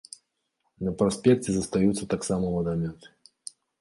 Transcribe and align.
На 0.87 0.93
праспекце 1.01 1.49
застаюцца 1.57 2.07
таксама 2.15 2.45
вадамёты. 2.57 3.07